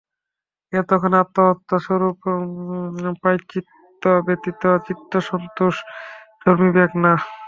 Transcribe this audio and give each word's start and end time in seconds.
এক্ষণে 0.73 1.17
আত্মহত্যারূপ 1.19 2.19
প্রায়শ্চিত্ত 3.21 4.03
ব্যতীত 4.25 4.63
চিত্তসন্তোষ 4.87 5.75
জন্মিবেক 6.43 6.91
না। 7.03 7.13